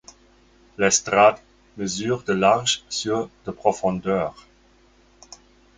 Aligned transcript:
L'estrade 0.79 1.37
mesure 1.77 2.23
de 2.23 2.33
large 2.33 2.83
sur 2.89 3.29
de 3.45 3.51
profondeur. 3.51 4.47